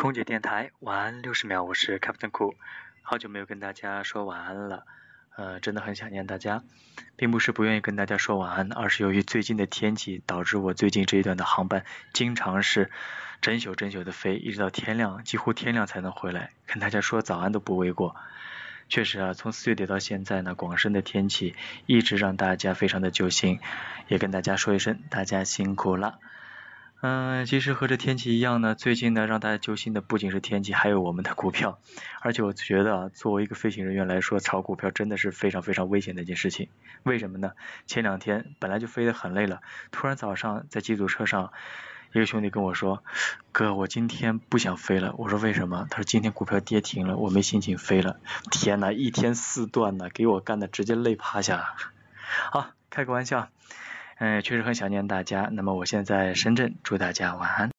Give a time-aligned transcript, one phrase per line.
[0.00, 2.54] 空姐电台晚安六十秒，我是 Captain Cool，
[3.02, 4.86] 好久没有跟大家说晚安了，
[5.36, 6.62] 呃，真的很想念大家，
[7.16, 11.84] 并不是不愿意跟大家说晚安，而是由于最近的天气导致我最近这一段的航班
[12.14, 12.90] 经常是
[13.42, 18.16] 整宿整宿的飞，一直到天亮，几乎天亮才能回来，跟大家说早安都不为过。
[18.88, 21.54] 确实啊，从四月底到现在呢，广深的天气
[21.84, 23.60] 一直让大家非常的揪心，
[24.08, 26.18] 也跟大家说一声，大家辛苦了。
[27.02, 31.78] 嗯，其实和这天气一样呢，最近呢让大家揪心的不仅是天气，还有我们的股票。
[32.20, 36.68] 而且我觉得啊，作为一个飞行人员来说，炒股票真的是非常非常危险的一件事情。
[37.02, 37.52] 为什么呢？
[37.86, 41.54] 前两天本来就飞得很累了，突然早上在机组车上，
[42.12, 43.02] 一个兄弟跟我说
[43.50, 48.20] ：“哥，我今天不想飞了。”我说：“为什么？”他说：“今天股票跌停了，我没心情飞了。”
[48.52, 51.64] 天呐，一天四段呢，给我干的直接累趴下了。
[52.50, 53.48] 好，开个玩笑。
[54.20, 55.48] 嗯，确实很想念大家。
[55.50, 57.70] 那么我现在深圳，祝大家晚安。